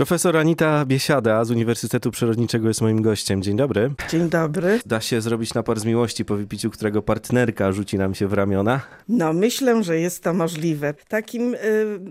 [0.00, 3.42] Profesor Anita Biesiada z Uniwersytetu Przyrodniczego jest moim gościem.
[3.42, 3.90] Dzień dobry.
[4.10, 4.80] Dzień dobry.
[4.86, 8.80] Da się zrobić napar z miłości po wypiciu, którego partnerka rzuci nam się w ramiona?
[9.08, 10.94] No, myślę, że jest to możliwe.
[11.08, 11.58] Takim y,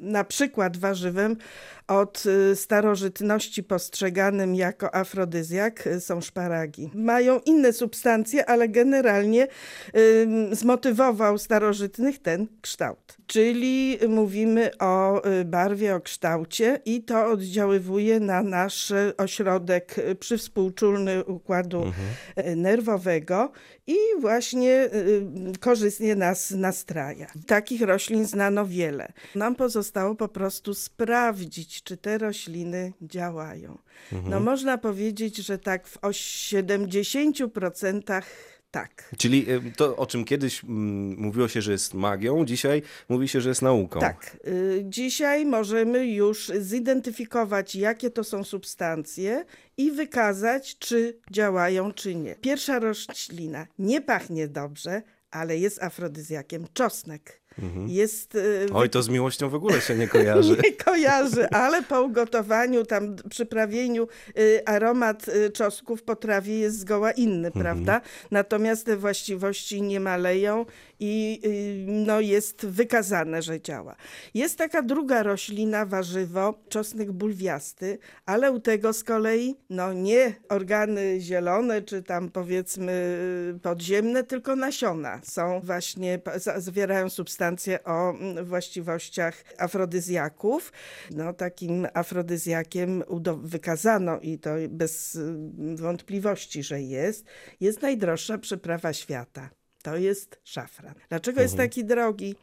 [0.00, 1.36] na przykład warzywem
[1.88, 6.90] od y, starożytności postrzeganym jako afrodyzjak y, są szparagi.
[6.94, 9.46] Mają inne substancje, ale generalnie
[10.52, 13.16] zmotywował starożytnych ten kształt.
[13.26, 17.26] Czyli mówimy o barwie, o kształcie i to
[17.74, 22.62] oddziaływuje na nasz ośrodek y, przywspółczulny układu mhm.
[22.62, 23.52] nerwowego
[23.86, 24.90] i właśnie
[25.60, 27.26] korzystnie nas nastraja.
[27.46, 29.12] Takich roślin znano wiele.
[29.34, 33.78] Nam pozostało po prostu sprawdzić, czy te rośliny działają.
[34.12, 34.30] Mhm.
[34.30, 38.22] No można powiedzieć, że tak w 70%
[38.74, 39.14] tak.
[39.18, 39.46] Czyli
[39.76, 43.62] to, o czym kiedyś mm, mówiło się, że jest magią, dzisiaj mówi się, że jest
[43.62, 44.00] nauką.
[44.00, 44.36] Tak.
[44.46, 49.44] Y, dzisiaj możemy już zidentyfikować, jakie to są substancje
[49.76, 52.34] i wykazać, czy działają, czy nie.
[52.34, 56.66] Pierwsza roślina nie pachnie dobrze, ale jest afrodyzjakiem.
[56.72, 57.40] Czosnek.
[57.58, 57.88] Mhm.
[57.88, 60.56] Jest, y, Oj, to z miłością w ogóle się nie kojarzy.
[60.64, 67.12] nie kojarzy, ale po ugotowaniu, tam przyprawieniu y, aromat y, czosnku w potrawie jest zgoła
[67.12, 67.64] inny, mhm.
[67.64, 68.00] prawda?
[68.30, 70.66] Natomiast te właściwości nie maleją
[71.00, 71.40] i
[71.86, 73.96] no, jest wykazane, że działa.
[74.34, 81.20] Jest taka druga roślina, warzywo, czosnek bulwiasty, ale u tego z kolei no, nie organy
[81.20, 83.18] zielone, czy tam powiedzmy
[83.62, 86.20] podziemne, tylko nasiona są właśnie,
[86.56, 90.72] zawierają substancje substancje o mm, właściwościach afrodyzjaków.
[91.10, 93.02] No, takim afrodyzjakiem
[93.42, 97.24] wykazano i to bez mm, wątpliwości, że jest,
[97.60, 99.50] jest najdroższa przyprawa świata.
[99.82, 100.94] To jest szafran.
[101.08, 101.44] Dlaczego mhm.
[101.44, 102.34] jest taki drogi?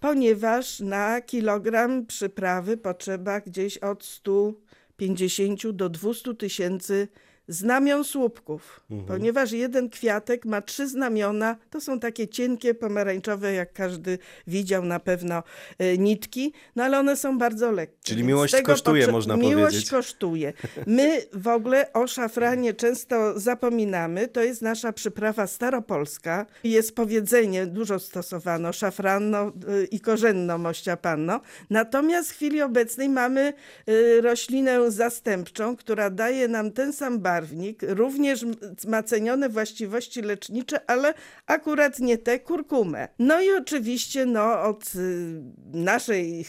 [0.00, 7.08] Ponieważ na kilogram przyprawy potrzeba gdzieś od 150 do 200 tysięcy
[7.48, 9.08] znamion słupków, mhm.
[9.08, 11.56] ponieważ jeden kwiatek ma trzy znamiona.
[11.70, 15.42] To są takie cienkie, pomarańczowe, jak każdy widział na pewno
[15.78, 17.98] e, nitki, no ale one są bardzo lekkie.
[18.04, 19.72] Czyli miłość kosztuje, można miłość powiedzieć.
[19.72, 20.52] Miłość kosztuje.
[20.86, 24.28] My w ogóle o szafranie często zapominamy.
[24.28, 26.46] To jest nasza przyprawa staropolska.
[26.64, 29.52] Jest powiedzenie, dużo stosowano, szafranno e,
[29.90, 31.40] i korzenno mościa panno.
[31.70, 33.52] Natomiast w chwili obecnej mamy
[33.86, 38.46] e, roślinę zastępczą, która daje nam ten sam barw, barwnik, również
[38.88, 41.14] ma cenione właściwości lecznicze, ale
[41.46, 43.08] akurat nie te kurkumę.
[43.18, 45.42] No i oczywiście no, od y,
[45.72, 46.48] naszych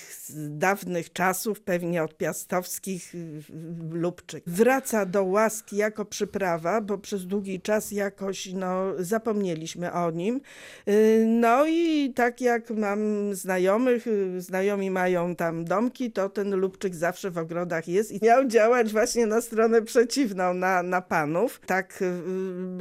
[0.49, 3.41] dawnych czasów, pewnie od piastowskich y,
[3.91, 10.41] lubczyk, wraca do łaski jako przyprawa, bo przez długi czas jakoś no, zapomnieliśmy o nim.
[10.87, 12.99] Y, no i tak jak mam
[13.35, 14.05] znajomych,
[14.37, 19.25] znajomi mają tam domki, to ten lubczyk zawsze w ogrodach jest i miał działać właśnie
[19.25, 21.61] na stronę przeciwną, na na, panów.
[21.65, 22.01] Tak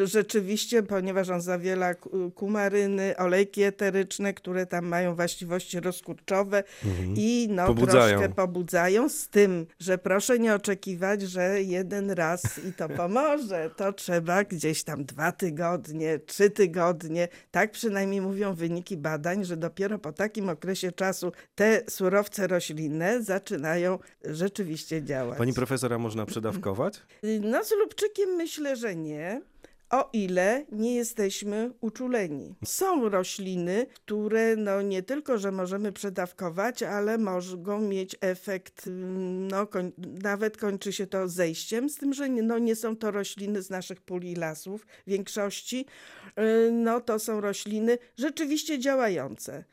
[0.00, 1.94] y, rzeczywiście, ponieważ on zawiera
[2.34, 7.14] kumaryny, olejki eteryczne, które tam mają właściwości rozkurczowe mhm.
[7.16, 8.18] i no pobudzają.
[8.18, 13.70] troszkę pobudzają z tym, że proszę nie oczekiwać, że jeden raz i to pomoże.
[13.76, 17.28] To trzeba gdzieś tam dwa tygodnie, trzy tygodnie.
[17.50, 23.98] Tak przynajmniej mówią wyniki badań, że dopiero po takim okresie czasu te surowce roślinne zaczynają
[24.24, 25.38] rzeczywiście działać.
[25.38, 27.02] Pani profesora można przedawkować?
[27.40, 29.42] No z lubczykiem myślę, że nie
[29.90, 32.54] o ile nie jesteśmy uczuleni.
[32.64, 38.88] Są rośliny, które no nie tylko, że możemy przedawkować, ale mogą mieć efekt,
[39.50, 39.92] no koń,
[40.22, 44.00] nawet kończy się to zejściem, z tym, że no nie są to rośliny z naszych
[44.00, 45.86] pól i lasów w większości.
[46.38, 49.64] Y, no to są rośliny rzeczywiście działające.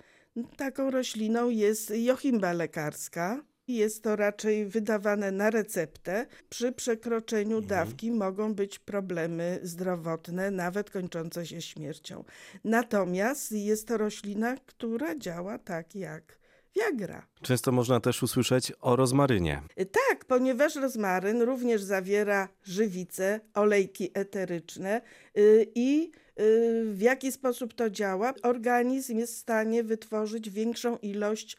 [0.57, 6.25] Taką rośliną jest jochimba lekarska, jest to raczej wydawane na receptę.
[6.49, 7.67] Przy przekroczeniu mhm.
[7.67, 12.23] dawki mogą być problemy zdrowotne, nawet kończące się śmiercią.
[12.63, 16.37] Natomiast jest to roślina, która działa tak jak
[16.75, 17.27] Viagra.
[17.41, 19.61] Często można też usłyszeć o rozmarynie.
[19.75, 25.01] Tak, ponieważ rozmaryn również zawiera żywice, olejki eteryczne
[25.35, 26.26] yy, i Y,
[26.93, 28.33] w jaki sposób to działa?
[28.43, 31.57] Organizm jest w stanie wytworzyć większą ilość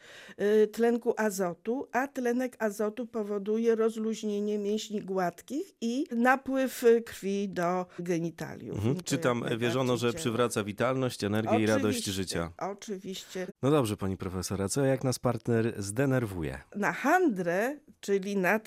[0.63, 8.77] y, tlenku azotu, a tlenek azotu powoduje rozluźnienie mięśni gładkich i napływ krwi do genitaliów.
[8.77, 9.03] Mhm.
[9.03, 12.51] Czy tam wierzono, że przywraca witalność, energię oczywiście, i radość życia?
[12.57, 13.47] Oczywiście.
[13.61, 16.59] No dobrze, pani profesora, co jak nas partner zdenerwuje?
[16.75, 18.59] Na handrę, czyli na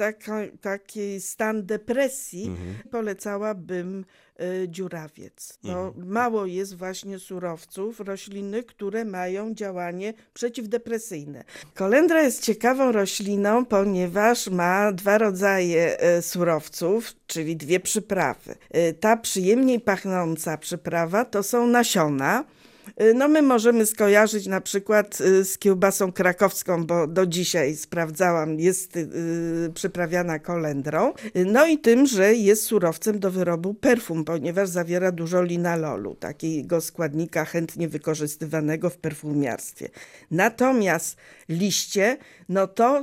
[0.60, 2.74] taki stan depresji, mhm.
[2.90, 4.04] polecałabym y,
[4.68, 5.58] dziurawiec.
[5.64, 11.44] No, Mało jest właśnie surowców roślinnych, które mają działanie przeciwdepresyjne.
[11.74, 18.54] Kolendra jest ciekawą rośliną, ponieważ ma dwa rodzaje e, surowców, czyli dwie przyprawy.
[18.70, 22.44] E, Ta przyjemniej pachnąca przyprawa to są nasiona.
[23.00, 28.60] Y, No my możemy skojarzyć na przykład y, z kiełbasą krakowską, bo do dzisiaj sprawdzałam,
[28.60, 31.12] jest y, przyprawiana kolendrą.
[31.34, 37.44] No i tym, że jest surowcem do wyrobu perfum, ponieważ zawiera dużo linalolu, takiego składnika
[37.44, 39.88] chętnie wykorzystywanego w perfumiarstwie.
[40.30, 41.16] Natomiast
[41.48, 42.16] liście,
[42.48, 43.02] no to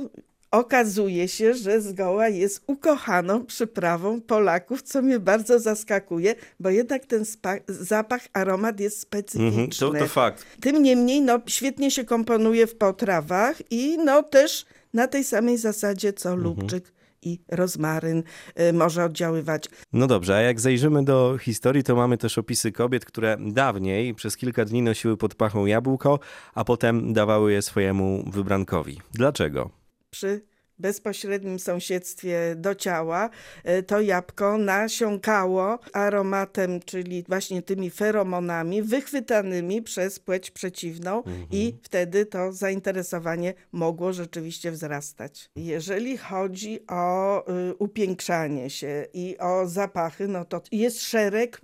[0.50, 7.24] okazuje się, że zgoła jest ukochaną przyprawą Polaków, co mnie bardzo zaskakuje, bo jednak ten
[7.68, 9.46] zapach, aromat jest specyficzny.
[9.46, 10.46] Mhm, to, to fakt.
[10.60, 16.12] Tym niemniej no, świetnie się komponuje w potrawach i no też na tej samej zasadzie
[16.12, 16.92] co lubczyk
[17.22, 18.22] i rozmaryn
[18.60, 19.64] y, może oddziaływać.
[19.92, 24.36] No dobrze, a jak zajrzymy do historii, to mamy też opisy kobiet, które dawniej przez
[24.36, 26.18] kilka dni nosiły pod pachą jabłko,
[26.54, 29.00] a potem dawały je swojemu wybrankowi.
[29.12, 29.79] Dlaczego?
[30.10, 30.46] Przy
[30.80, 33.30] bezpośrednim sąsiedztwie do ciała
[33.78, 42.26] y, to jabłko nasiąkało aromatem, czyli właśnie tymi feromonami wychwytanymi przez płeć przeciwną i wtedy
[42.26, 45.50] to zainteresowanie mogło rzeczywiście wzrastać.
[45.56, 51.60] Jeżeli chodzi o y, upiększanie się i o zapachy, no to jest szereg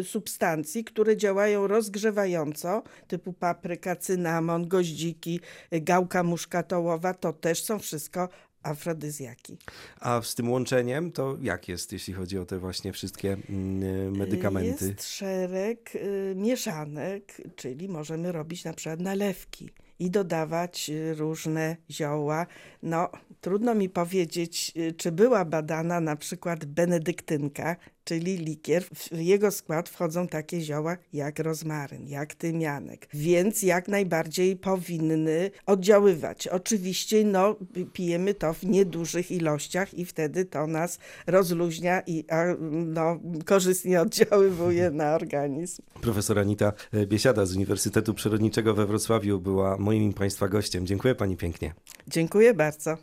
[0.00, 5.40] y, substancji, które działają rozgrzewająco, typu papryka, cynamon, goździki,
[5.74, 8.28] y, gałka muszkatołowa, to też są wszystko
[8.62, 9.58] afrodyzjaki.
[10.00, 14.86] A z tym łączeniem to jak jest, jeśli chodzi o te właśnie wszystkie mm, medykamenty?
[14.86, 22.46] Jest szereg y, mieszanek, czyli możemy robić na przykład nalewki i dodawać y, różne zioła.
[22.82, 23.10] No,
[23.40, 28.84] trudno mi powiedzieć, y, czy była badana na przykład benedyktynka, czyli likier.
[28.84, 36.48] W jego skład wchodzą takie zioła jak rozmaryn, jak tymianek, więc jak najbardziej powinny oddziaływać.
[36.48, 37.56] Oczywiście no,
[37.92, 44.90] pijemy to w niedużych ilościach i wtedy to nas rozluźnia i a, no, korzystnie oddziaływuje
[44.90, 45.82] na organizm.
[46.00, 46.72] Profesor Anita
[47.06, 50.86] Biesiada z Uniwersytetu Przyrodniczego we Wrocławiu była moim i Państwa gościem.
[50.86, 51.74] Dziękuję Pani pięknie.
[52.08, 52.96] Dziękuję bardzo.